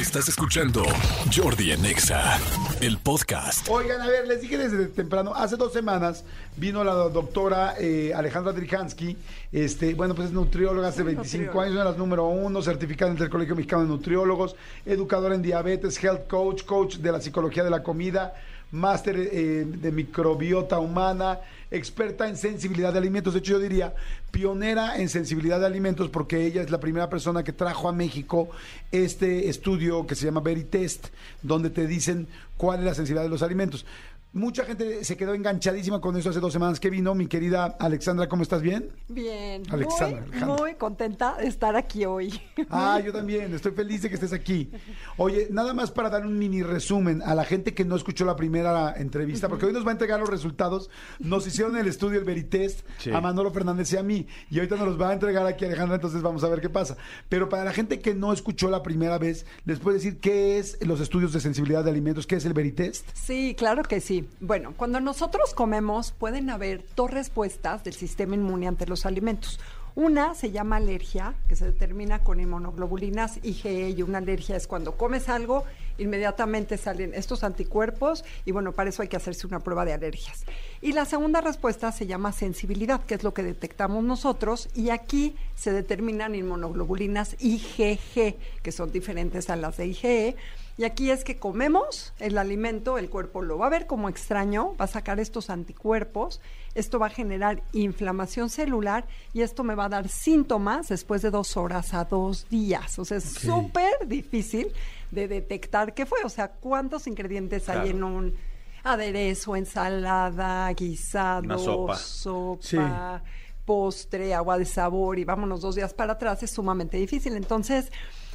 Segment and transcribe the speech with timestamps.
[0.00, 0.82] Estás escuchando
[1.30, 2.38] Jordi en Exa,
[2.80, 3.68] el podcast.
[3.68, 6.24] Oigan, a ver, les dije desde temprano, hace dos semanas
[6.56, 9.14] vino la doctora eh, Alejandra Drijansky,
[9.52, 13.26] este, bueno, pues es nutrióloga hace 25 años, una de las número uno, certificada entre
[13.26, 17.70] el Colegio Mexicano de Nutriólogos, educadora en diabetes, health coach, coach de la psicología de
[17.70, 18.32] la comida,
[18.72, 23.34] máster eh, de microbiota humana, experta en sensibilidad de alimentos.
[23.34, 23.94] De hecho, yo diría
[24.30, 28.50] pionera en sensibilidad de alimentos porque ella es la primera persona que trajo a México
[28.92, 31.08] este estudio que se llama Veritest,
[31.42, 33.84] donde te dicen cuál es la sensibilidad de los alimentos.
[34.32, 37.16] Mucha gente se quedó enganchadísima con eso hace dos semanas que vino.
[37.16, 38.62] Mi querida Alexandra, ¿cómo estás?
[38.62, 38.88] ¿Bien?
[39.08, 40.56] Bien, Alexandra, muy, Alejandra.
[40.56, 42.40] muy contenta de estar aquí hoy.
[42.70, 44.70] Ah, yo también, estoy feliz de que estés aquí.
[45.16, 48.36] Oye, nada más para dar un mini resumen a la gente que no escuchó la
[48.36, 50.90] primera entrevista, porque hoy nos va a entregar los resultados.
[51.18, 54.86] Nos hicieron el estudio, el Veritest, a Manolo Fernández y a mí, y ahorita nos
[54.86, 56.96] los va a entregar aquí Alejandra, entonces vamos a ver qué pasa.
[57.28, 60.78] Pero para la gente que no escuchó la primera vez, ¿les puedo decir qué es
[60.86, 62.28] los estudios de sensibilidad de alimentos?
[62.28, 63.08] ¿Qué es el Veritest?
[63.12, 64.19] Sí, claro que sí.
[64.40, 69.60] Bueno, cuando nosotros comemos pueden haber dos respuestas del sistema inmune ante los alimentos.
[69.96, 74.96] Una se llama alergia, que se determina con inmunoglobulinas IgE y una alergia es cuando
[74.96, 75.64] comes algo,
[75.98, 80.44] inmediatamente salen estos anticuerpos y bueno, para eso hay que hacerse una prueba de alergias.
[80.80, 85.34] Y la segunda respuesta se llama sensibilidad, que es lo que detectamos nosotros y aquí
[85.56, 90.36] se determinan inmunoglobulinas IgG, que son diferentes a las de IgE.
[90.80, 94.74] Y aquí es que comemos el alimento, el cuerpo lo va a ver como extraño,
[94.80, 96.40] va a sacar estos anticuerpos,
[96.74, 101.30] esto va a generar inflamación celular y esto me va a dar síntomas después de
[101.30, 102.98] dos horas a dos días.
[102.98, 104.72] O sea, es súper difícil
[105.10, 106.24] de detectar qué fue.
[106.24, 108.34] O sea, cuántos ingredientes hay en un
[108.82, 111.96] aderezo, ensalada, guisado, Una sopa.
[111.96, 113.22] sopa,
[113.66, 117.36] postre, agua de sabor y vámonos dos días para atrás, es sumamente difícil.
[117.36, 117.92] Entonces,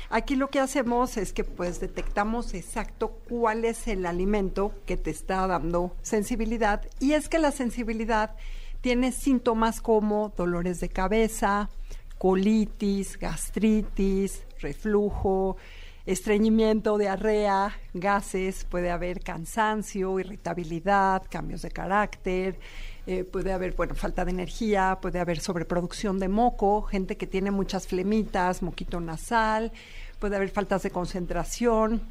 [0.10, 5.12] aquí lo que hacemos es que pues detectamos exacto cuál es el alimento que te
[5.12, 6.82] está dando sensibilidad.
[7.00, 8.36] Y es que la sensibilidad
[8.82, 11.70] tiene síntomas como dolores de cabeza,
[12.18, 15.58] colitis, gastritis, reflujo,
[16.06, 22.60] estreñimiento, diarrea, gases, puede haber cansancio, irritabilidad, cambios de carácter,
[23.08, 27.52] eh, puede haber, bueno, falta de energía, puede haber sobreproducción de moco, gente que tiene
[27.52, 29.72] muchas flemitas, moquito nasal,
[30.20, 32.02] puede haber faltas de concentración,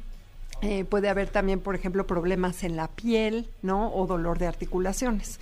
[0.61, 3.93] eh, puede haber también, por ejemplo, problemas en la piel, ¿no?
[3.93, 5.39] O dolor de articulaciones.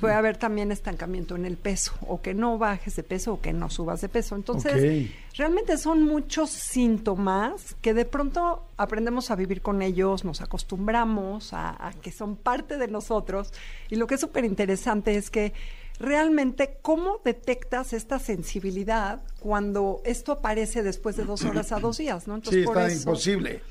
[0.00, 3.52] Puede haber también estancamiento en el peso, o que no bajes de peso o que
[3.52, 4.34] no subas de peso.
[4.36, 11.52] Entonces, realmente son muchos síntomas que de pronto aprendemos a vivir con ellos, nos acostumbramos
[11.52, 13.52] a, a que son parte de nosotros.
[13.90, 15.52] Y lo que es súper interesante es que
[15.98, 22.26] realmente cómo detectas esta sensibilidad cuando esto aparece después de dos horas a dos días,
[22.26, 22.36] ¿no?
[22.42, 23.62] Sí, por está eso- imposible.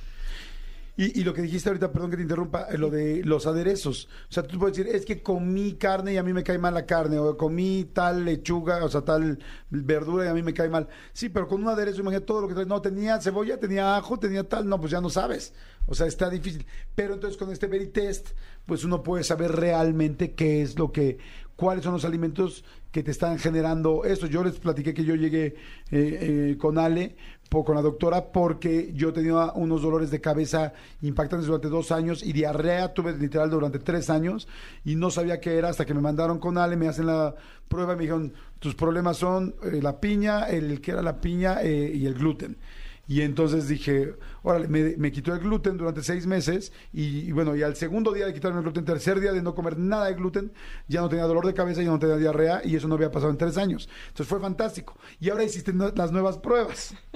[0.96, 4.08] Y, y lo que dijiste ahorita, perdón que te interrumpa, eh, lo de los aderezos.
[4.30, 6.74] O sea, tú puedes decir, es que comí carne y a mí me cae mal
[6.76, 9.40] la carne, o comí tal lechuga, o sea, tal
[9.72, 10.88] verdura y a mí me cae mal.
[11.12, 12.66] Sí, pero con un aderezo, imagínate todo lo que trae.
[12.68, 15.54] No, tenía cebolla, tenía ajo, tenía tal, no, pues ya no sabes.
[15.88, 16.66] O sea, está difícil.
[16.94, 18.30] Pero entonces con este Veritest,
[18.66, 21.18] pues uno puede saber realmente qué es lo que,
[21.56, 24.28] cuáles son los alimentos que te están generando esto.
[24.28, 25.54] Yo les platiqué que yo llegué eh,
[25.92, 27.16] eh, con Ale,
[27.62, 32.34] con la doctora, porque yo tenía unos dolores de cabeza impactantes durante dos años y
[32.34, 34.48] diarrea tuve literal durante tres años
[34.84, 37.36] y no sabía qué era hasta que me mandaron con Ale, me hacen la
[37.68, 41.62] prueba y me dijeron, tus problemas son eh, la piña, el que era la piña
[41.62, 42.58] eh, y el gluten.
[43.06, 47.54] Y entonces dije, órale, me, me quitó el gluten durante seis meses y, y bueno,
[47.54, 50.14] y al segundo día de quitarme el gluten, tercer día de no comer nada de
[50.14, 50.54] gluten,
[50.88, 53.30] ya no tenía dolor de cabeza, ya no tenía diarrea y eso no había pasado
[53.32, 53.90] en tres años.
[54.08, 54.98] Entonces fue fantástico.
[55.20, 56.96] Y ahora hiciste no- las nuevas pruebas.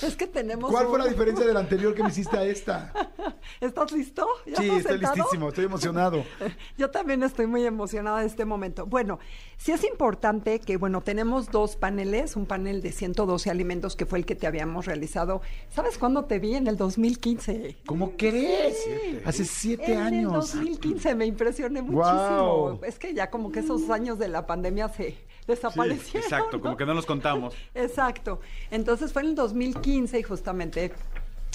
[0.00, 0.70] Es que tenemos...
[0.70, 2.92] ¿Cuál fue la diferencia de la anterior que me hiciste a esta?
[3.60, 4.24] ¿Estás listo?
[4.46, 5.14] ¿Ya Sí, estoy sentado?
[5.16, 6.24] listísimo, estoy emocionado.
[6.78, 8.86] Yo también estoy muy emocionada de este momento.
[8.86, 9.18] Bueno,
[9.56, 14.20] sí es importante que, bueno, tenemos dos paneles, un panel de 112 alimentos que fue
[14.20, 15.07] el que te habíamos realizado.
[15.08, 16.54] ¿Sabes cuándo te vi?
[16.54, 17.76] En el 2015.
[17.86, 18.76] ¿Cómo crees?
[19.24, 20.54] Hace siete en años.
[20.54, 21.98] el 2015 me impresioné muchísimo.
[21.98, 22.80] Guau.
[22.84, 25.16] Es que ya como que esos años de la pandemia se
[25.46, 26.22] desaparecieron.
[26.22, 27.54] Exacto, como que no nos contamos.
[27.74, 28.40] Exacto.
[28.70, 30.92] Entonces fue en el 2015 y justamente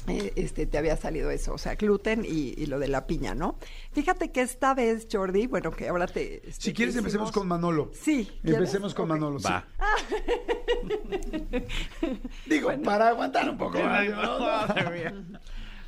[0.08, 3.58] este, te había salido eso, o sea, gluten y, y lo de la piña, ¿no?
[3.94, 6.48] Fíjate que esta vez, Jordi, bueno, que ahora te...
[6.50, 7.92] este, Si quieres, empecemos con Manolo.
[7.94, 8.30] Sí.
[8.42, 8.60] ¿quieres?
[8.60, 9.08] Empecemos con.
[9.08, 9.40] Manolo.
[9.40, 9.48] sí.
[9.48, 9.66] Va.
[12.46, 13.78] Digo, para aguantar un poco.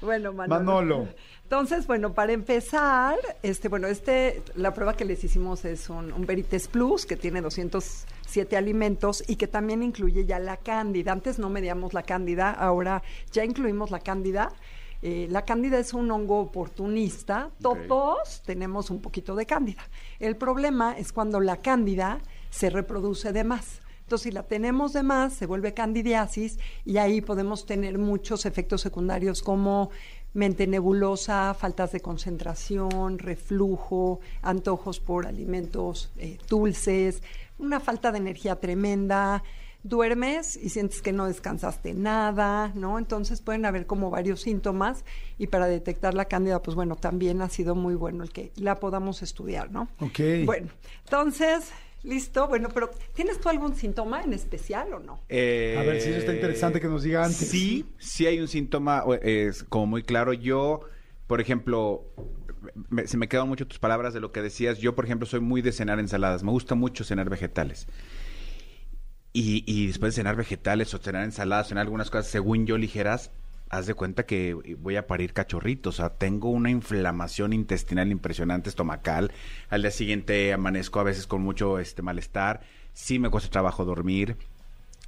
[0.01, 0.63] Bueno, Manolo.
[0.63, 1.07] Manolo.
[1.45, 6.25] Entonces, bueno, para empezar, este, bueno, este, la prueba que les hicimos es un, un
[6.25, 11.11] Verites Plus que tiene 207 alimentos y que también incluye ya la cándida.
[11.11, 14.51] Antes no medíamos la cándida, ahora ya incluimos la cándida.
[15.03, 17.51] Eh, la cándida es un hongo oportunista.
[17.61, 19.83] Todos tenemos un poquito de cándida.
[20.19, 23.81] El problema es cuando la cándida se reproduce de más.
[23.99, 28.81] Entonces, si la tenemos de más, se vuelve candidiasis y ahí podemos tener muchos efectos
[28.81, 29.91] secundarios como
[30.35, 37.23] mente nebulosa, faltas de concentración, reflujo, antojos por alimentos eh, dulces,
[37.57, 39.43] una falta de energía tremenda,
[39.81, 42.97] duermes y sientes que no descansaste nada, ¿no?
[42.97, 45.05] Entonces pueden haber como varios síntomas
[45.37, 48.79] y para detectar la cándida, pues bueno, también ha sido muy bueno el que la
[48.79, 49.87] podamos estudiar, ¿no?
[49.99, 50.19] Ok.
[50.43, 50.69] Bueno,
[51.05, 51.71] entonces,
[52.05, 55.19] listo, bueno, pero ¿tienes tú algún síntoma en especial o no?
[55.29, 57.37] Eh, A ver si eso está interesante que nos diga antes.
[57.49, 60.33] Sí, sí hay un síntoma, es como muy claro.
[60.33, 60.81] Yo,
[61.27, 62.05] por ejemplo,
[62.89, 64.77] me- se me quedan mucho tus palabras de lo que decías.
[64.79, 66.43] Yo, por ejemplo, soy muy de cenar ensaladas.
[66.43, 67.87] Me gusta mucho cenar vegetales.
[69.33, 73.31] Y, y después de cenar vegetales o cenar ensaladas, cenar algunas cosas, según yo, ligeras,
[73.69, 75.95] haz de cuenta que voy a parir cachorritos.
[75.95, 79.31] O sea, tengo una inflamación intestinal impresionante, estomacal.
[79.69, 82.61] Al día siguiente amanezco a veces con mucho este malestar.
[82.93, 84.37] Sí me cuesta trabajo dormir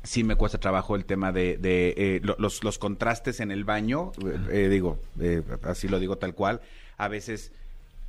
[0.04, 3.65] sí me cuesta trabajo el tema de, de, eh, lo- los, los contrastes en el
[3.65, 4.13] baño,
[4.50, 6.62] eh, digo, eh, así lo digo tal cual,
[6.98, 7.51] a veces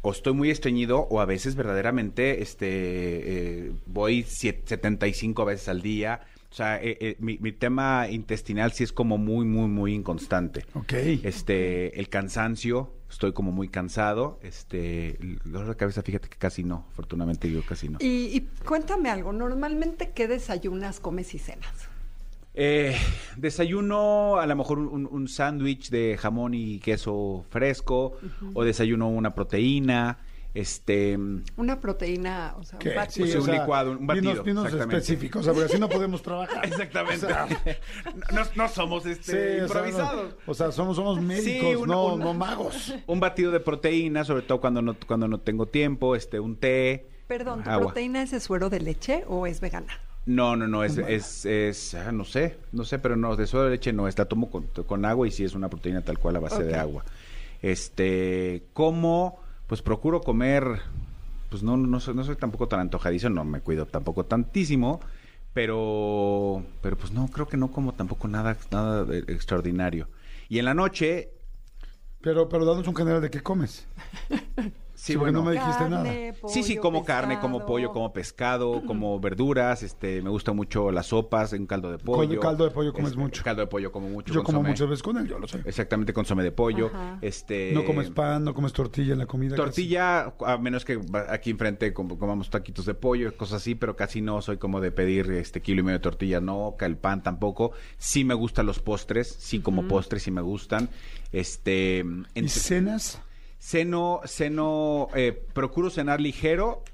[0.03, 5.83] o estoy muy estreñido o a veces verdaderamente este eh, voy siete- 75 veces al
[5.83, 6.21] día.
[6.51, 10.65] O sea, eh, eh, mi, mi tema intestinal sí es como muy, muy, muy inconstante.
[10.75, 10.93] Ok.
[11.23, 14.41] Este, el cansancio, estoy como muy cansado.
[14.43, 17.99] Este, el dolor de cabeza, fíjate que casi no, afortunadamente yo casi no.
[18.01, 21.89] Y, y cuéntame algo, normalmente ¿qué desayunas, comes y cenas?
[22.55, 22.97] Eh,
[23.37, 28.19] desayuno a lo mejor un, un sándwich de jamón y queso fresco
[28.53, 30.19] o desayuno una proteína,
[30.55, 31.19] este
[31.57, 32.91] Una proteína, o sea, ¿Qué?
[32.91, 33.27] un batido.
[33.27, 36.65] Sí, un licuado, un batido, Dinos, específicos, o sea, porque así no podemos trabajar.
[36.67, 37.27] exactamente.
[37.27, 37.47] O sea,
[38.33, 40.31] no, no somos sí, este, o sea, improvisados.
[40.47, 42.95] no- O sea, somos, somos médicos, no, no magos.
[43.07, 47.09] Un batido de proteína, sobre todo cuando no cuando no tengo tiempo, este un té.
[47.27, 47.87] Perdón, ¿tu agua.
[47.89, 49.93] proteína es de suero de leche o es vegana?
[50.25, 53.65] No, no, no, es, es, es ah, no sé, no sé, pero no, de suero
[53.65, 56.19] de leche no, es, la tomo con, con agua y sí es una proteína tal
[56.19, 57.03] cual a base de agua.
[57.63, 60.83] Este, como, pues procuro comer,
[61.51, 65.01] pues no, no soy, no soy tampoco tan antojadizo, no me cuido tampoco tantísimo,
[65.55, 70.11] pero, pero pues no, creo que no como tampoco nada, nada de- extraordinario.
[70.49, 71.33] Y en la noche,
[72.21, 73.87] Pero, pero danos un general de qué comes.
[74.99, 76.49] sí, bueno, no me dijiste Carne, nada.
[76.49, 81.07] Sí, sí, como carne, como pollo, como pescado, como verduras, este, me gusta mucho las
[81.07, 82.41] sopas, un caldo de pollo.
[82.41, 83.43] caldo de pollo comes Este, mucho.
[83.45, 84.35] Caldo de pollo como mucho.
[84.35, 85.61] Yo como muchas veces con él, yo lo sé.
[85.65, 86.89] Exactamente, consomé de pollo.
[86.89, 87.19] Ajá.
[87.23, 89.51] Este, No comes pan, no comes tortilla en la comida.
[89.57, 89.63] casi.
[89.65, 93.95] Tortilla, a menos que va- aquí enfrente com- comamos taquitos de pollo, cosas así, pero
[93.97, 97.23] casi no soy como de pedir este kilo y medio de tortilla, no, el pan
[97.23, 97.73] tampoco.
[97.99, 100.89] Sí me gustan los postres, sí como postres, sí me gustan.
[101.33, 102.05] Este,
[102.35, 103.21] ¿Y cenas?
[103.59, 106.85] Ceno, ceno, eh, procuro cenar ligero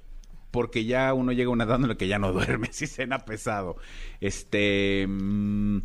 [0.51, 3.19] porque ya uno llega a una edad en la que ya no duerme, si cena
[3.21, 3.77] pesado.
[4.21, 5.79] Este, mm,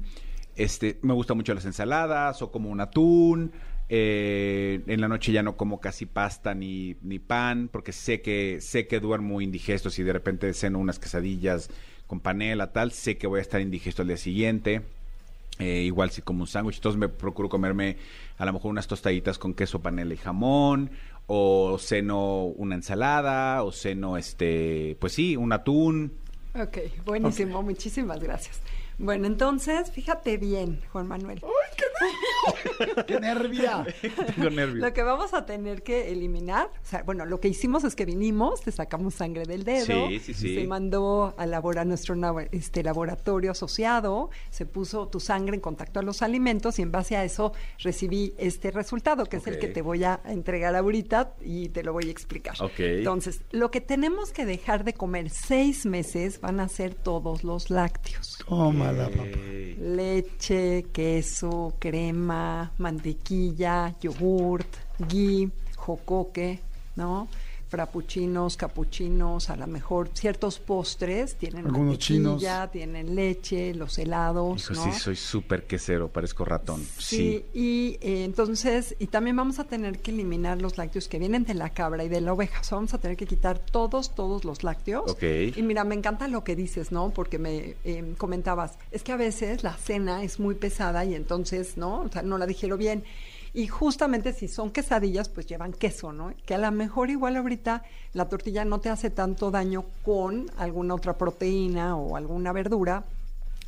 [0.55, 3.51] este, me gustan mucho las ensaladas o como un atún.
[3.89, 8.59] eh, en la noche ya no como casi pasta ni, ni pan porque sé que
[8.61, 11.71] sé que duermo indigesto si de repente ceno unas quesadillas
[12.05, 14.83] con panela tal sé que voy a estar indigesto al día siguiente
[15.59, 17.97] eh, igual si como un sándwich, entonces me procuro comerme
[18.37, 20.91] a lo mejor unas tostaditas con queso, panela y jamón,
[21.27, 26.13] o ceno una ensalada, o ceno este, pues sí, un atún.
[26.55, 28.61] Ok, buenísimo, muchísimas gracias.
[28.97, 31.39] Bueno, entonces, fíjate bien, Juan Manuel.
[31.39, 31.85] ¡Qué
[33.21, 33.85] nervia!
[34.35, 34.79] Tengo nervios.
[34.79, 38.05] Lo que vamos a tener que eliminar, o sea, bueno, lo que hicimos es que
[38.05, 40.55] vinimos, te sacamos sangre del dedo, Sí, sí, sí.
[40.55, 42.15] se mandó a, labora- a nuestro
[42.51, 47.15] este, laboratorio asociado, se puso tu sangre en contacto a los alimentos y en base
[47.15, 51.69] a eso recibí este resultado, que es el que te voy a entregar ahorita y
[51.69, 52.55] te lo voy a explicar.
[52.61, 52.79] Ok.
[52.79, 57.69] Entonces, lo que tenemos que dejar de comer seis meses van a ser todos los
[57.69, 59.23] lácteos Tómala, papá.
[59.79, 62.38] Leche, queso, crema,
[62.77, 64.71] mantequilla, yogurt,
[65.09, 66.59] ghee, jocoque,
[66.95, 67.27] ¿no?
[67.69, 72.43] Frappuccinos, capuchinos, a lo mejor ciertos postres, tienen Algunos chinos.
[72.71, 74.91] tienen leche, los helados, Hijo, ¿no?
[74.91, 76.83] sí, soy súper quesero, parezco ratón.
[76.97, 77.45] Sí, Sí.
[77.53, 81.53] y eh, entonces, y también vamos a tener que eliminar los lácteos que vienen de
[81.53, 82.61] la cabra y de la oveja.
[82.61, 85.11] O sea, vamos a tener que quitar todos, todos los lácteos.
[85.11, 85.23] Ok.
[85.55, 87.11] Y mira, me encanta lo que dices, ¿no?
[87.11, 91.77] Porque me eh, comentabas, es que a veces la cena es muy pesada y entonces,
[91.77, 92.01] ¿no?
[92.01, 93.03] O sea, no la dijeron bien.
[93.53, 96.33] Y justamente si son quesadillas, pues llevan queso, ¿no?
[96.45, 100.95] Que a lo mejor igual ahorita la tortilla no te hace tanto daño con alguna
[100.95, 103.03] otra proteína o alguna verdura,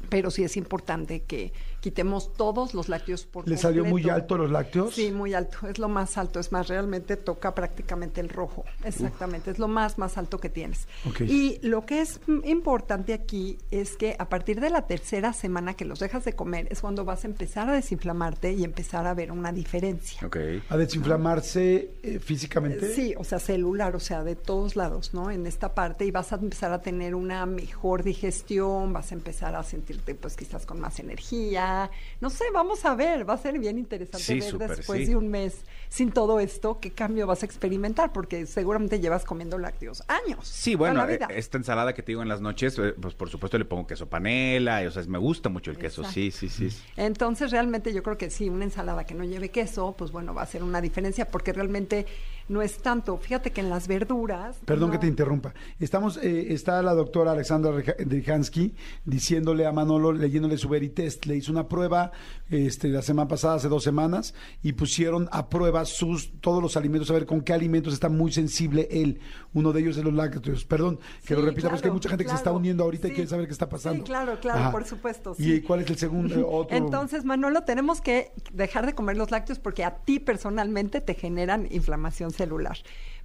[0.10, 4.50] pero sí es importante que quitemos todos los lácteos por ¿Le salió muy alto los
[4.50, 4.94] lácteos?
[4.94, 9.52] Sí, muy alto, es lo más alto, es más, realmente toca prácticamente el rojo, exactamente,
[9.52, 10.88] es lo más, más alto que tienes.
[11.20, 15.86] Y lo que es importante aquí es que a partir de la tercera semana que
[15.86, 19.32] los dejas de comer es cuando vas a empezar a desinflamarte y empezar a ver
[19.32, 20.22] una diferencia.
[20.70, 22.94] ¿A desinflamarse eh, físicamente?
[22.94, 25.32] Sí, o sea, celular, o sea, de todos lados, ¿no?
[25.32, 29.56] En esta parte y vas a empezar a tener una mejor digestión, vas a empezar
[29.56, 31.71] a sentirte pues quizás con más energía,
[32.20, 35.06] no sé, vamos a ver, va a ser bien interesante Sí, ver después sí.
[35.06, 39.58] de un mes sin todo esto qué cambio vas a experimentar, porque seguramente llevas comiendo
[39.58, 40.48] lácteos años.
[40.48, 43.58] Sí, bueno, eh, esta ensalada que te digo en las noches, eh, pues por supuesto
[43.58, 46.70] le pongo queso panela, y, o sea, me gusta mucho el queso, sí, sí, sí.
[46.96, 50.44] Entonces, realmente yo creo que sí, una ensalada que no lleve queso, pues bueno, va
[50.44, 52.06] a ser una diferencia porque realmente
[52.52, 53.18] no es tanto.
[53.18, 54.58] Fíjate que en las verduras.
[54.66, 55.54] Perdón no- que te interrumpa.
[55.80, 61.26] Estamos, eh, está la doctora Alexandra Drijansky diciéndole a Manolo, leyéndole su Veritest.
[61.26, 62.12] Le hizo una prueba
[62.50, 67.10] este, la semana pasada, hace dos semanas, y pusieron a prueba sus todos los alimentos,
[67.10, 69.20] a ver con qué alimentos está muy sensible él.
[69.54, 70.66] Uno de ellos es los lácteos.
[70.66, 73.28] Perdón, que lo repita, porque hay mucha gente que se está uniendo ahorita y quiere
[73.30, 74.00] saber qué está pasando.
[74.00, 74.72] Sí, claro, claro, Ajá.
[74.72, 75.36] por supuesto.
[75.38, 76.36] ¿Y cuál es el segundo?
[76.36, 76.76] eh, Otro?
[76.76, 81.68] Entonces, Manolo, tenemos que dejar de comer los lácteos porque a ti personalmente te generan
[81.72, 82.78] inflamación celular.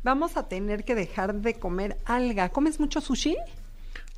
[0.03, 2.51] Vamos a tener que dejar de comer alga.
[2.51, 3.37] ¿Comes mucho sushi?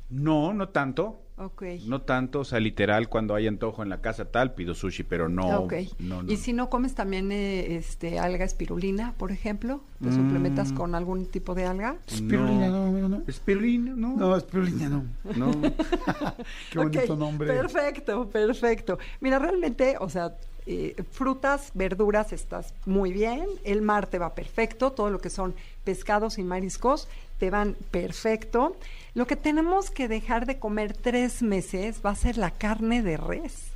[0.09, 1.21] No, no tanto.
[1.37, 1.63] Ok.
[1.87, 5.29] No tanto, o sea, literal, cuando hay antojo en la casa tal, pido sushi, pero
[5.29, 5.61] no.
[5.61, 5.73] Ok.
[5.99, 6.29] no, no.
[6.31, 10.15] Y si no comes también eh, este alga espirulina, por ejemplo, ¿te Mm.
[10.15, 11.95] suplementas con algún tipo de alga?
[12.07, 13.21] Espirulina, no, amigo, no.
[13.25, 14.17] Espirulina, no.
[14.17, 15.05] No, espirulina, no.
[15.37, 15.51] No.
[16.71, 17.47] Qué bonito nombre.
[17.47, 18.99] Perfecto, perfecto.
[19.21, 20.35] Mira, realmente, o sea,
[20.65, 23.45] eh, frutas, verduras, estás muy bien.
[23.63, 24.91] El mar te va perfecto.
[24.91, 27.07] Todo lo que son pescados y mariscos
[27.39, 28.75] te van perfecto.
[29.13, 33.17] Lo que tenemos que dejar de comer tres meses va a ser la carne de
[33.17, 33.71] res.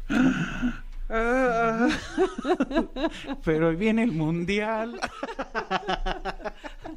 [1.09, 1.89] Ah,
[3.45, 4.99] pero viene el mundial.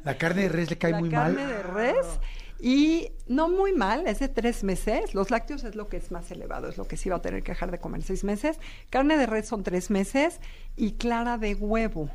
[0.03, 1.47] La carne de res le cae la muy carne mal.
[1.47, 2.05] de res.
[2.59, 5.13] Y no muy mal, es de tres meses.
[5.13, 7.43] Los lácteos es lo que es más elevado, es lo que sí va a tener
[7.43, 8.59] que dejar de comer seis meses.
[8.89, 10.39] Carne de res son tres meses
[10.75, 12.09] y clara de huevo.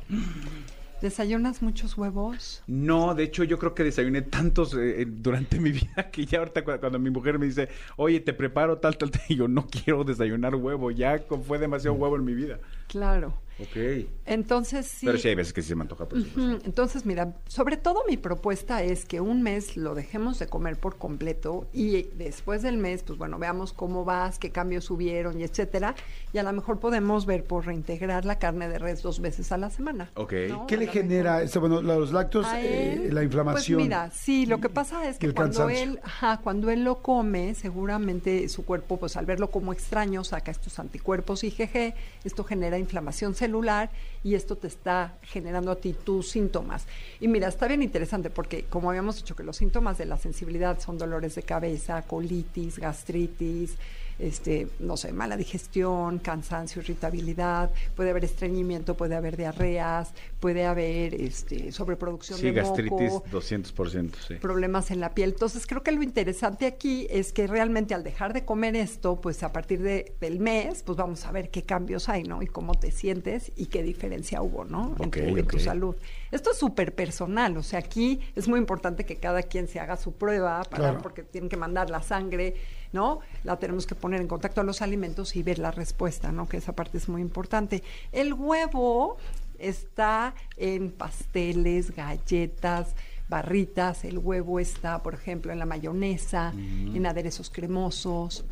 [1.01, 2.63] ¿Desayunas muchos huevos?
[2.65, 6.39] No, de hecho yo creo que desayuné tantos eh, eh, durante mi vida que ya
[6.39, 9.49] ahorita cu- cuando, mi mujer me dice, oye, te preparo tal, tal, tal, y yo
[9.49, 12.59] no quiero desayunar huevo, ya fue demasiado huevo en mi vida.
[12.87, 13.33] Claro.
[13.59, 14.07] Ok.
[14.25, 15.05] Entonces sí.
[15.05, 16.41] Pero sí hay veces que sí se me antoja, por supuesto.
[16.55, 20.77] Ujú, Entonces, mira, sobre todo mi propuesta es que un mes lo dejemos de comer
[20.77, 25.43] por completo y después del mes, pues bueno, veamos cómo vas, qué cambios hubieron y
[25.43, 25.95] etcétera.
[26.31, 29.57] Y a lo mejor podemos ver por reintegrar la carne de res dos veces a
[29.57, 30.09] la semana.
[30.15, 30.33] Ok.
[30.49, 30.67] ¿no?
[30.67, 31.59] ¿Qué A le genera esto?
[31.59, 33.77] Bueno, los lácteos, A eh, él, la inflamación.
[33.77, 35.83] Pues mira, sí, lo que pasa es y que cuando cansancio.
[35.93, 40.51] él, ajá, cuando él lo come, seguramente su cuerpo, pues al verlo como extraño, saca
[40.51, 41.93] estos anticuerpos IgG,
[42.23, 43.89] esto genera inflamación celular
[44.23, 46.87] y esto te está generando a ti tus síntomas.
[47.19, 50.79] Y mira, está bien interesante porque como habíamos dicho que los síntomas de la sensibilidad
[50.79, 53.75] son dolores de cabeza, colitis, gastritis,
[54.19, 61.13] este, no sé, mala digestión, cansancio, irritabilidad, puede haber estreñimiento, puede haber diarreas, puede haber
[61.15, 64.35] este, sobreproducción Sí, de gastritis moco, 200%, sí.
[64.35, 65.31] problemas en la piel.
[65.31, 69.43] Entonces creo que lo interesante aquí es que realmente al dejar de comer esto, pues
[69.43, 72.41] a partir de, del mes, pues vamos a ver qué cambios hay, ¿no?
[72.41, 74.95] Y cómo te sientes y qué diferencia hubo, ¿no?
[74.99, 75.95] En, Ok, tu, en tu salud.
[76.31, 79.97] Esto es súper personal, o sea, aquí es muy importante que cada quien se haga
[79.97, 81.01] su prueba, para, Claro.
[81.01, 82.55] porque tienen que mandar la sangre,
[82.93, 83.19] ¿no?
[83.43, 86.47] La tenemos que poner en contacto a los alimentos y ver la respuesta, ¿no?
[86.47, 87.83] Que esa parte es muy importante.
[88.11, 89.17] El huevo
[89.59, 92.95] está en pasteles, galletas,
[93.27, 98.45] barritas, el huevo está, por ejemplo, en la mayonesa, en aderezos cremosos,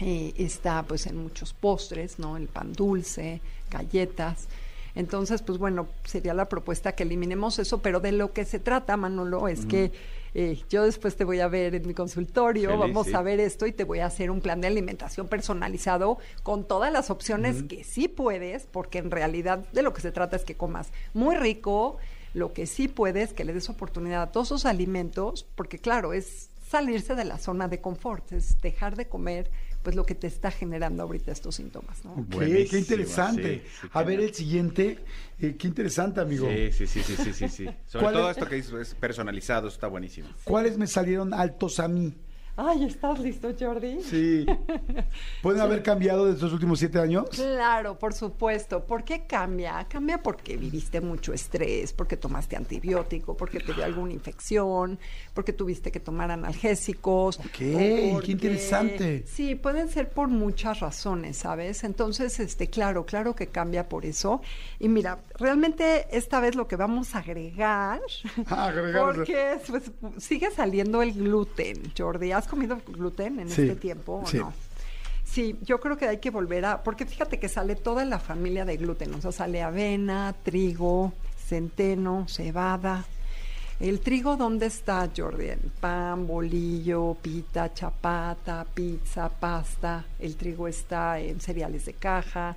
[0.00, 2.36] eh, está pues en muchos postres, ¿no?
[2.36, 3.40] El pan dulce,
[3.70, 4.48] galletas.
[4.94, 8.96] Entonces, pues bueno, sería la propuesta que eliminemos eso, pero de lo que se trata,
[8.96, 9.92] Manolo, es que
[10.38, 13.14] eh, yo después te voy a ver en mi consultorio, Feliz, vamos sí.
[13.14, 16.92] a ver esto y te voy a hacer un plan de alimentación personalizado con todas
[16.92, 20.54] las opciones que sí puedes, porque en realidad de lo que se trata es que
[20.54, 21.96] comas muy rico,
[22.34, 26.12] Lo que sí puede es que le des oportunidad a todos esos alimentos, porque claro,
[26.12, 29.50] es salirse de la zona de confort, es dejar de comer
[29.86, 32.26] pues lo que te está generando ahorita estos síntomas, ¿no?
[32.28, 33.60] Qué interesante.
[33.60, 34.98] sí, sí, a ver el siguiente.
[35.38, 36.48] Eh, qué interesante, amigo.
[36.50, 37.66] Sí, sí, sí, sí, sí, sí, sí.
[37.86, 38.36] Sobre ¿Cuál todo es?
[38.36, 40.28] esto que dices es personalizado, está buenísimo.
[40.42, 42.16] ¿Cuáles me salieron altos a mí?
[42.58, 44.00] Ay, ¿estás listo, Jordi?
[44.02, 44.46] Sí.
[45.42, 47.28] ¿Pueden haber cambiado de estos últimos siete años?
[47.28, 48.82] Claro, por supuesto.
[48.86, 49.86] ¿Por qué cambia?
[49.90, 54.98] Cambia porque viviste mucho estrés, porque tomaste antibiótico, porque te dio alguna infección,
[55.34, 57.38] porque tuviste que tomar analgésicos.
[57.40, 59.24] Ok, o qué porque- interesante.
[59.26, 61.84] Sí, pueden ser por muchas razones, ¿sabes?
[61.84, 64.40] Entonces, este, claro, claro que cambia por eso.
[64.80, 68.00] Y mira, realmente esta vez lo que vamos a agregar,
[68.48, 72.32] Ah, porque pues, sigue saliendo el gluten, Jordi.
[72.32, 74.38] ¿Has comido gluten en Sí, este tiempo o sí.
[74.38, 74.52] no?
[75.24, 78.64] Sí, yo creo que hay que volver a, porque fíjate que sale toda la familia
[78.64, 81.12] de gluten, o sea, sale avena, trigo,
[81.48, 83.04] centeno, cebada.
[83.78, 85.48] El trigo, ¿dónde está, Jordi?
[85.50, 90.04] En pan, bolillo, pita, chapata, pizza, pasta.
[90.18, 92.56] El trigo está en cereales de caja,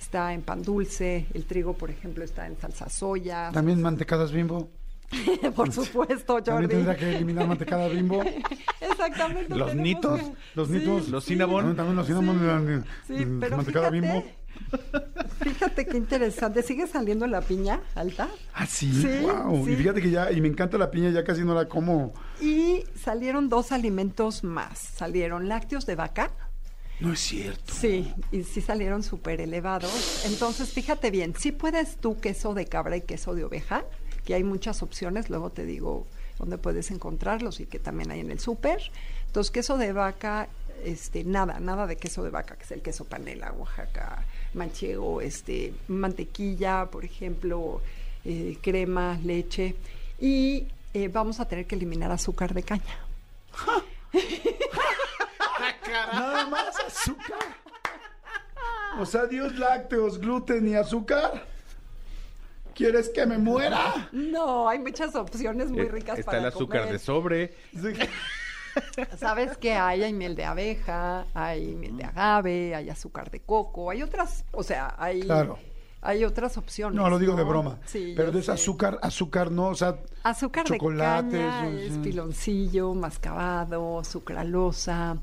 [0.00, 1.26] está en pan dulce.
[1.34, 3.50] El trigo, por ejemplo, está en salsa soya.
[3.52, 4.70] También mantecadas bimbo.
[5.56, 6.44] por supuesto, Jordi.
[6.44, 8.22] También tendrá que eliminar mantecada bimbo.
[8.80, 9.54] Exactamente.
[9.56, 11.08] Los nitos, que- Los Sí, nitos.
[11.08, 11.30] Los sí.
[11.34, 11.76] cinnamon.
[11.76, 12.70] También los cinnamon.
[12.70, 14.24] eh, Sí, eh, pero mantecada fíjate, bimbo.
[15.42, 16.62] fíjate qué interesante.
[16.62, 18.28] ¿Sigue saliendo la piña alta?
[18.54, 19.64] Ah, sí, Sí, wow.
[19.64, 19.72] sí.
[19.72, 22.12] Y fíjate que ya, y me encanta la piña, ya casi no la como.
[22.40, 24.78] Y salieron dos alimentos más.
[24.78, 26.30] Salieron lácteos de vaca.
[27.00, 27.72] No es cierto.
[27.72, 30.24] Sí, y sí salieron súper elevados.
[30.26, 33.84] Entonces, fíjate bien, si puedes tú queso de cabra y queso de oveja,
[34.24, 36.06] que hay muchas opciones, luego te digo
[36.38, 38.80] dónde puedes encontrarlos y que también hay en el súper.
[39.26, 40.48] Entonces, queso de vaca,
[40.84, 45.72] este, nada, nada de queso de vaca, que es el queso panela, Oaxaca, manchego, este,
[45.88, 47.80] mantequilla, por ejemplo,
[48.26, 49.74] eh, crema, leche.
[50.18, 52.98] Y eh, vamos a tener que eliminar azúcar de caña.
[56.12, 57.38] Nada más azúcar.
[58.98, 61.46] O sea, Dios lácteos, gluten y azúcar.
[62.74, 64.08] ¿Quieres que me muera?
[64.12, 66.92] No, hay muchas opciones muy Eh, ricas Está para el azúcar comer.
[66.92, 67.54] de sobre.
[69.18, 70.02] ¿Sabes qué hay?
[70.02, 74.62] Hay miel de abeja, hay miel de agave, hay azúcar de coco, hay otras, o
[74.62, 75.58] sea, hay, Claro.
[76.00, 76.96] hay otras opciones.
[76.96, 77.78] No, lo digo de broma.
[77.84, 78.52] Sí, Pero yo de ese sé.
[78.52, 85.18] azúcar, azúcar no, o sea, Azúcar chocolates, de caña, o es piloncillo, mascabado, sucralosa,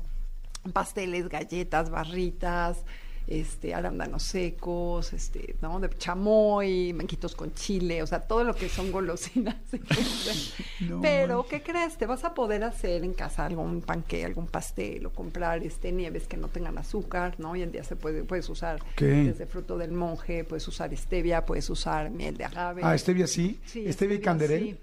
[0.72, 2.78] pasteles, galletas, barritas,
[3.26, 5.78] este, arándanos secos, este, ¿no?
[5.80, 9.56] De chamoy, manquitos con chile, o sea, todo lo que son golosinas.
[10.80, 11.98] No Pero, ¿qué crees?
[11.98, 16.26] Te vas a poder hacer en casa algún panque, algún pastel o comprar este nieves
[16.28, 17.50] que no tengan azúcar, ¿no?
[17.50, 19.02] Hoy en día se puede, puedes usar Ok.
[19.02, 22.82] desde fruto del monje, puedes usar stevia, puedes usar miel de agave.
[22.84, 23.58] ah, stevia sí.
[23.66, 24.62] Sí, stevia y canderel.
[24.64, 24.76] sí.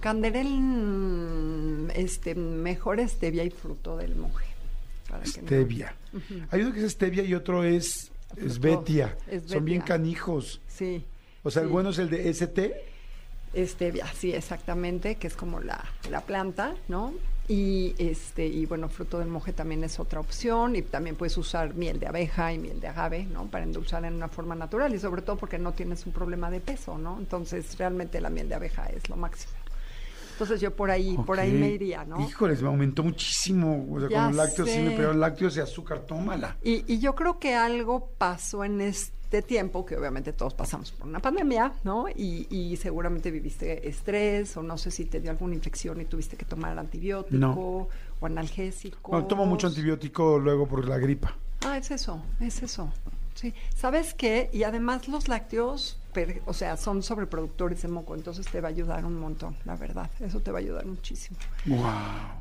[0.00, 4.44] Canderel, mm, este, mejor stevia y fruto del monje.
[5.24, 5.94] Stevia.
[6.50, 8.10] Hay uno que es stevia y otro es.
[8.36, 9.16] Esvetia.
[9.46, 10.60] Son bien canijos.
[10.66, 11.04] Sí.
[11.42, 12.74] O sea, el bueno es el de ST.
[13.56, 17.14] Stevia, sí, exactamente, que es como la, la planta, ¿no?
[17.48, 21.72] Y este, y bueno, fruto del monje también es otra opción, y también puedes usar
[21.74, 23.46] miel de abeja y miel de agave, ¿no?
[23.46, 26.60] Para endulzar en una forma natural, y sobre todo porque no tienes un problema de
[26.60, 27.16] peso, ¿no?
[27.18, 29.54] Entonces, realmente la miel de abeja es lo máximo.
[30.38, 32.20] Entonces yo por ahí, por ahí me iría, ¿no?
[32.20, 33.88] Híjoles, me aumentó muchísimo.
[33.92, 36.56] O sea, Ya con los lácteos sí me pegaron lácteos y azúcar, tómala.
[36.62, 41.08] Y, y yo creo que algo pasó en este tiempo, que obviamente todos pasamos por
[41.08, 42.08] una pandemia, ¿no?
[42.08, 46.36] Y, y seguramente viviste estrés, o no sé si te dio alguna infección y tuviste
[46.36, 47.88] que tomar antibiótico No.
[48.20, 49.10] o analgésico.
[49.10, 51.34] Bueno, tomo mucho antibiótico luego por la gripa.
[51.66, 52.92] Ah, es eso, es eso.
[53.34, 53.52] Sí.
[53.74, 54.50] ¿Sabes qué?
[54.52, 58.70] Y además los lácteos, per- o sea, son sobreproductores de moco, entonces te va a
[58.70, 60.10] ayudar un montón, la verdad.
[60.18, 61.38] Eso te va a ayudar muchísimo.
[61.66, 61.84] Wow.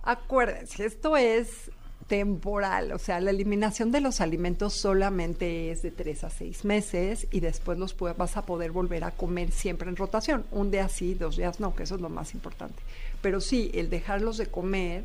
[0.03, 1.69] Acuérdense, esto es
[2.07, 7.27] temporal, o sea, la eliminación de los alimentos solamente es de tres a seis meses
[7.31, 11.13] y después los vas a poder volver a comer siempre en rotación, un día sí,
[11.15, 12.81] dos días no, que eso es lo más importante.
[13.21, 15.03] Pero sí, el dejarlos de comer,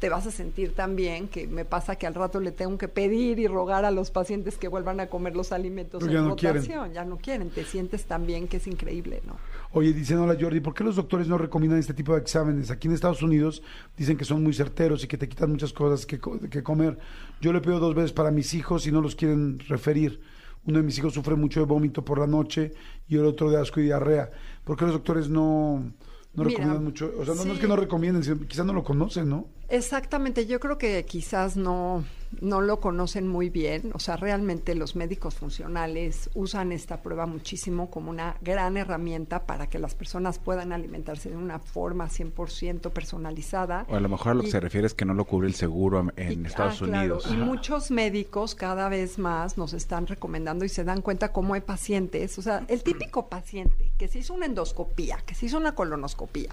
[0.00, 2.88] te vas a sentir tan bien que me pasa que al rato le tengo que
[2.88, 6.28] pedir y rogar a los pacientes que vuelvan a comer los alimentos Pero en ya
[6.28, 6.62] no quieren.
[6.62, 9.36] rotación, ya no quieren, te sientes tan bien que es increíble, ¿no?
[9.72, 12.70] Oye, dicen, hola Jordi, ¿por qué los doctores no recomiendan este tipo de exámenes?
[12.70, 13.62] Aquí en Estados Unidos
[13.94, 16.98] dicen que son muy certeros y que te quitan muchas cosas que, que comer.
[17.42, 20.22] Yo le pido dos veces para mis hijos y no los quieren referir.
[20.66, 22.72] Uno de mis hijos sufre mucho de vómito por la noche
[23.06, 24.30] y el otro de asco y diarrea.
[24.64, 25.92] ¿Por qué los doctores no,
[26.32, 27.12] no Mira, recomiendan mucho?
[27.18, 29.46] O sea, no, no es que no recomienden, quizás no lo conocen, ¿no?
[29.70, 32.04] Exactamente, yo creo que quizás no,
[32.40, 37.88] no lo conocen muy bien, o sea, realmente los médicos funcionales usan esta prueba muchísimo
[37.88, 43.86] como una gran herramienta para que las personas puedan alimentarse de una forma 100% personalizada.
[43.88, 45.54] O a lo mejor a lo que se refiere es que no lo cubre el
[45.54, 47.28] seguro en y- Estados ah, claro, Unidos.
[47.30, 51.60] Y muchos médicos cada vez más nos están recomendando y se dan cuenta cómo hay
[51.60, 55.74] pacientes, o sea, el típico paciente que se hizo una endoscopía, que se hizo una
[55.74, 56.50] colonoscopía,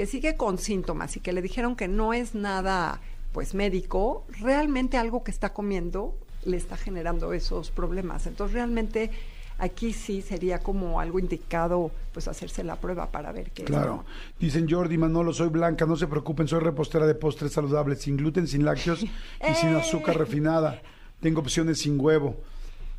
[0.00, 4.96] que sigue con síntomas y que le dijeron que no es nada pues médico, realmente
[4.96, 6.14] algo que está comiendo
[6.46, 8.26] le está generando esos problemas.
[8.26, 9.10] Entonces realmente
[9.58, 13.96] aquí sí sería como algo indicado pues hacerse la prueba para ver qué es, Claro.
[13.96, 14.04] ¿no?
[14.38, 18.46] Dicen Jordi, Manolo, soy blanca, no se preocupen, soy repostera de postres saludables, sin gluten,
[18.48, 19.80] sin lácteos y sin ¡Eh!
[19.80, 20.80] azúcar refinada.
[21.20, 22.36] Tengo opciones sin huevo.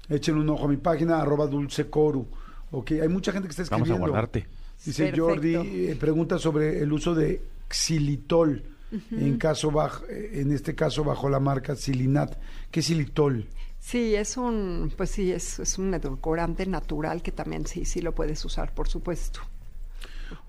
[0.07, 2.27] Echen un ojo a mi página, arroba dulcecoru.
[2.69, 4.07] Ok, hay mucha gente que está Vamos a escribiendo.
[4.07, 4.60] guardarte.
[4.85, 5.25] Dice Perfecto.
[5.25, 8.63] Jordi, eh, pregunta sobre el uso de xilitol,
[9.11, 12.37] en, caso bajo, eh, en este caso bajo la marca Silinat.
[12.69, 13.47] ¿Qué es xilitol?
[13.79, 18.13] Sí, es un, pues sí, es, es un edulcorante natural que también sí, sí lo
[18.13, 19.39] puedes usar, por supuesto.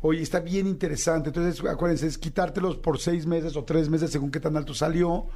[0.01, 1.31] Oye, está bien interesante.
[1.31, 5.27] Entonces, acuérdense, es quitártelos por seis meses o tres meses según qué tan alto salió.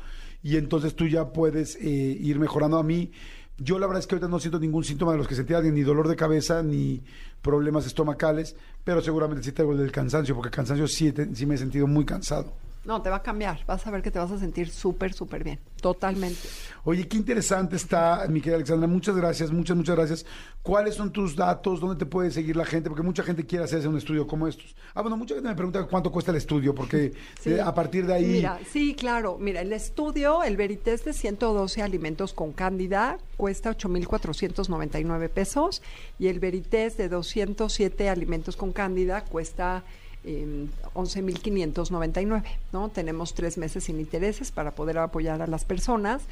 [0.43, 3.13] Y entonces tú ya puedes eh, ir mejorando a mí.
[3.59, 5.81] Yo la verdad es que ahorita no siento ningún síntoma de los que sentía, ni
[5.81, 7.03] dolor de cabeza, ni
[7.41, 8.57] problemas estomacales,
[8.87, 12.05] pero seguramente sí tengo el del cansancio, porque cansancio sí, sí me he sentido muy
[12.05, 12.53] cansado.
[12.87, 15.43] No, te va a cambiar, vas a ver que te vas a sentir súper, súper
[15.43, 16.49] bien, totalmente.
[16.85, 18.87] Oye, qué interesante está, mi querida Alexandra.
[18.87, 20.27] Muchas gracias, muchas, muchas gracias.
[20.63, 21.81] ¿Cuáles son tus datos?
[21.81, 22.89] ¿Dónde te puede seguir la gente?
[22.89, 24.75] Porque mucha gente quiere hacerse un estudio como estos.
[24.95, 27.51] Ah, bueno, mucha gente me pregunta cuánto cuesta el estudio, porque Sí.
[27.51, 28.27] eh, a partir de ahí...
[28.27, 29.37] Mira, sí, claro.
[29.41, 35.83] Mira, el estudio, el Verités de 112 alimentos con cándida cuesta 8,499 pesos
[36.19, 39.85] y el Verités de 207 alimentos con cándida cuesta
[40.27, 42.89] eh, 11,599, ¿no?
[42.89, 46.23] Tenemos tres meses sin intereses para poder apoyar a las personas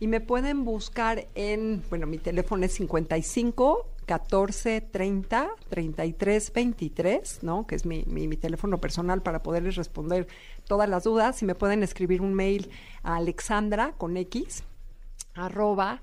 [0.00, 7.66] y me pueden buscar en, bueno, mi teléfono es 55 14 30 33 23, ¿no?
[7.66, 10.26] Que es mi, mi, mi teléfono personal para poderles responder
[10.66, 11.40] todas las dudas.
[11.42, 12.70] Y me pueden escribir un mail
[13.02, 14.64] a alexandra con X
[15.34, 16.02] arroba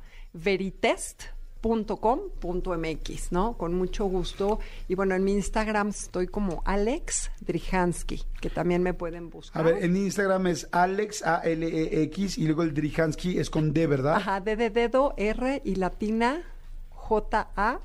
[1.61, 3.57] veritest.com.mx, ¿no?
[3.57, 4.59] Con mucho gusto.
[4.87, 9.61] Y bueno, en mi Instagram estoy como Alex Drihansky, que también me pueden buscar.
[9.61, 14.15] A ver, en Instagram es Alex, A-L-E-X, y luego el Drihansky es con D, ¿verdad?
[14.15, 16.43] Ajá, D de dedo, R y latina,
[16.89, 17.79] J-A,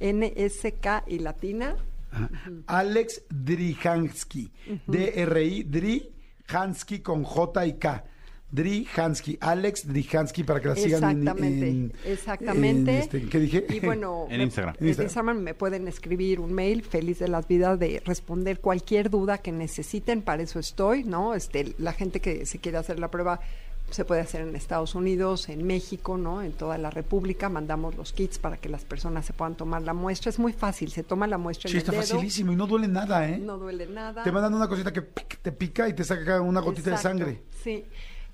[0.00, 1.76] N-S-K y latina.
[2.10, 2.50] Ajá.
[2.66, 4.50] Alex Drihansky.
[4.86, 8.04] D-R-I, Drihansky con J y K.
[8.50, 12.90] Drihansky, Alex Drihansky, para que la sigan en- Exactamente, en, exactamente.
[12.92, 13.66] en este, ¿Qué dije?
[13.68, 14.74] Y bueno, En me- Instagram.
[14.80, 15.06] En Instagram.
[15.08, 19.52] Instagram me pueden escribir un mail, feliz de las vidas, de responder cualquier duda que
[19.52, 21.34] necesiten, para eso estoy, ¿no?
[21.34, 23.40] Este, la gente que se quiere hacer la prueba
[23.90, 26.42] se puede hacer en Estados Unidos, en México, ¿no?
[26.42, 29.94] En toda la República, mandamos los kits para que las personas se puedan tomar la
[29.94, 30.28] muestra.
[30.28, 32.66] Es muy fácil, se toma la muestra Sí, en el está dedo, facilísimo y no
[32.66, 33.38] duele nada, ¿eh?
[33.38, 34.22] no duele nada.
[34.24, 37.24] Te mandan una cosita que pic, te pica y te saca una gotita Exacto, de
[37.24, 37.42] sangre.
[37.64, 37.84] Sí.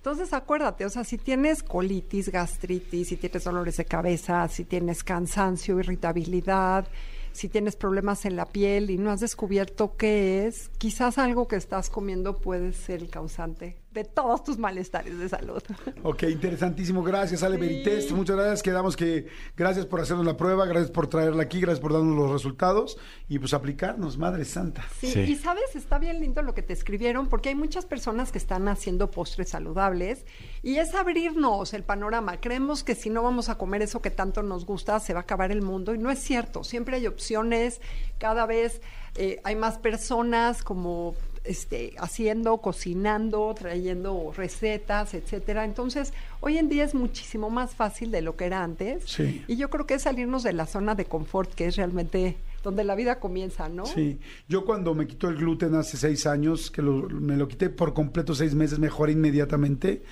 [0.04, 5.02] Entonces acuérdate, o sea, si tienes colitis, gastritis, si tienes dolores de cabeza, si tienes
[5.02, 6.86] cansancio, irritabilidad,
[7.32, 11.56] si tienes problemas en la piel y no has descubierto qué es, quizás algo que
[11.56, 15.62] estás comiendo puede ser el causante de todos tus malestares de salud.
[16.02, 17.02] Ok, interesantísimo.
[17.02, 17.60] Gracias, Ale Sí.
[17.62, 18.10] Beritest.
[18.10, 18.62] Muchas gracias.
[18.62, 19.26] Quedamos que
[19.56, 23.38] gracias por hacernos la prueba, gracias por traerla aquí, gracias por darnos los resultados y
[23.38, 24.84] pues aplicarnos, Madre Santa.
[25.00, 25.20] Sí, Sí.
[25.20, 28.68] y sabes, está bien lindo lo que te escribieron, porque hay muchas personas que están
[28.68, 30.26] haciendo postres saludables
[30.62, 32.40] y es abrirnos el panorama.
[32.40, 35.22] Creemos que si no vamos a comer eso que tanto nos gusta, se va a
[35.22, 36.64] acabar el mundo y no es cierto.
[36.64, 37.80] Siempre hay opciones,
[38.18, 38.82] cada vez
[39.16, 45.64] eh, hay más personas como este, haciendo, cocinando, trayendo recetas, etcétera.
[45.64, 49.04] Entonces, hoy en día es muchísimo más fácil de lo que era antes.
[49.06, 49.44] Sí.
[49.46, 52.82] Y yo creo que es salirnos de la zona de confort, que es realmente donde
[52.82, 53.84] la vida comienza, ¿no?
[53.84, 57.68] Sí, yo cuando me quitó el gluten hace seis años, que lo- me lo quité
[57.68, 60.02] por completo seis meses, mejoré inmediatamente.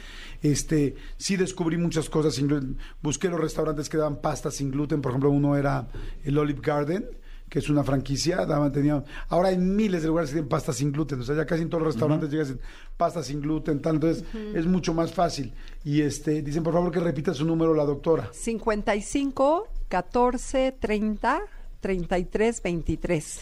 [0.43, 2.77] Este, sí descubrí muchas cosas sin gluten.
[3.03, 5.89] Busqué los restaurantes que daban pasta sin gluten, por ejemplo, uno era
[6.25, 7.07] el Olive Garden,
[7.53, 10.91] que es una franquicia, daban, tenía, ahora hay miles de lugares que tienen pasta sin
[10.91, 12.59] gluten, o sea, ya casi en todos los restaurantes llegas en
[12.97, 15.53] pasta sin gluten, tal, entonces es mucho más fácil.
[15.85, 18.31] Y este, dicen por favor que repita su número la doctora.
[18.33, 21.43] 55 14 30
[21.81, 23.41] 33 23.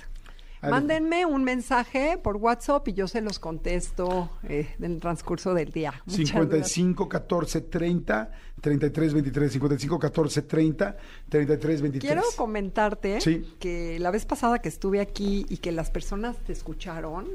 [0.63, 0.71] A ver.
[0.73, 5.71] Mándenme un mensaje por WhatsApp y yo se los contesto eh, en el transcurso del
[5.71, 5.93] día.
[6.05, 6.73] Muchas gracias.
[6.73, 10.97] 55 14 30 33 23 55 14 30
[11.29, 13.55] 33 23 Quiero comentarte Sí.
[13.59, 17.27] que la vez pasada que estuve aquí y que las personas te escucharon,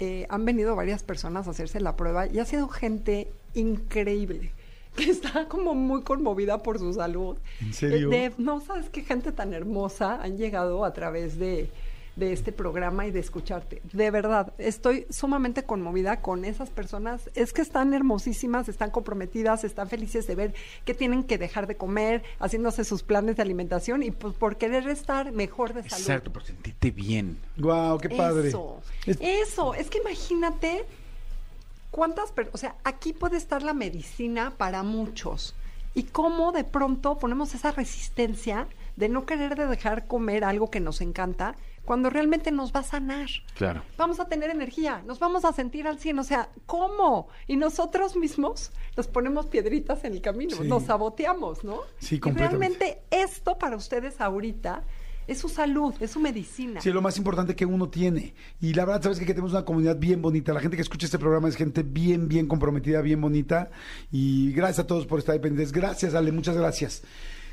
[0.00, 4.52] eh, han venido varias personas a hacerse la prueba y ha sido gente increíble
[4.96, 7.36] que está como muy conmovida por su salud.
[7.60, 8.12] ¿En serio?
[8.12, 11.70] Eh, de- no sabes qué gente tan hermosa han llegado a través de,
[12.18, 13.80] de este programa y de escucharte.
[13.92, 17.30] De verdad, estoy sumamente conmovida con esas personas.
[17.34, 20.54] Es que están hermosísimas, están comprometidas, están felices de ver
[20.84, 24.88] que tienen que dejar de comer, haciéndose sus planes de alimentación y pues por querer
[24.88, 26.02] estar mejor de salud.
[26.02, 27.38] Exacto, por sentirte bien.
[27.56, 28.48] Guau, qué padre.
[28.48, 30.84] Eso, Es- eso, es que imagínate
[31.90, 35.54] cuántas personas, o sea, aquí puede estar la medicina para muchos.
[35.94, 38.66] Y cómo de pronto ponemos esa resistencia
[38.98, 42.82] de no querer de dejar comer algo que nos encanta cuando realmente nos va a
[42.82, 43.28] sanar.
[43.56, 43.82] Claro.
[43.96, 47.28] Vamos a tener energía, nos vamos a sentir al 100, o sea, ¿cómo?
[47.46, 50.68] Y nosotros mismos nos ponemos piedritas en el camino, Sí.
[50.68, 51.78] nos saboteamos, ¿no?
[51.98, 52.58] Sí, y completamente.
[52.84, 54.82] realmente esto para ustedes ahorita
[55.28, 56.80] es su salud, es su medicina.
[56.80, 58.34] Sí, es lo más importante que uno tiene.
[58.60, 60.52] Y la verdad, sabes que, que tenemos una comunidad bien bonita.
[60.52, 63.70] La gente que escucha este programa es gente bien, bien comprometida, bien bonita.
[64.10, 65.72] Y gracias a todos por estar ahí pendientes.
[65.72, 67.02] Gracias, Ale, muchas gracias.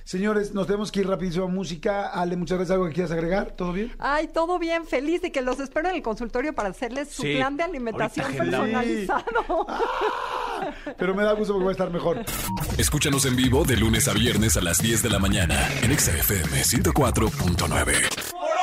[0.06, 2.10] Señores, nos tenemos que ir rapidísimo a música.
[2.10, 2.76] Ale, muchas gracias.
[2.76, 3.54] ¿Algo que quieras agregar?
[3.58, 3.92] ¿Todo bien?
[3.98, 7.34] Ay, todo bien, feliz y que los espero en el consultorio para hacerles su Sí,
[7.36, 9.66] plan de alimentación ahorita personalizado.
[10.98, 12.24] Pero me da gusto porque va a estar mejor.
[12.78, 16.12] Escúchanos en vivo de lunes a viernes a las 10 de la mañana en Exa
[16.12, 18.55] FM 104.9.